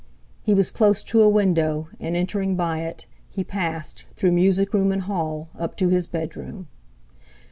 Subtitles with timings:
[0.41, 4.91] He was close to a window, and entering by it, he passed, through music room
[4.91, 6.67] and hall, up to his bedroom.